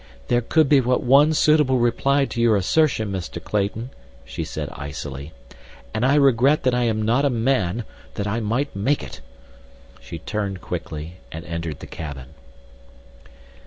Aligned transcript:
"There 0.29 0.41
could 0.41 0.67
be 0.67 0.79
but 0.79 1.03
one 1.03 1.31
suitable 1.31 1.77
reply 1.77 2.25
to 2.25 2.41
your 2.41 2.55
assertion, 2.55 3.11
Mr. 3.11 3.39
Clayton," 3.39 3.91
she 4.25 4.43
said 4.43 4.67
icily, 4.71 5.31
"and 5.93 6.03
I 6.03 6.15
regret 6.15 6.63
that 6.63 6.73
I 6.73 6.85
am 6.85 7.03
not 7.03 7.23
a 7.23 7.29
man, 7.29 7.83
that 8.15 8.25
I 8.25 8.39
might 8.39 8.75
make 8.75 9.03
it." 9.03 9.21
She 9.99 10.17
turned 10.17 10.59
quickly 10.59 11.17
and 11.31 11.45
entered 11.45 11.81
the 11.81 11.85
cabin. 11.85 12.29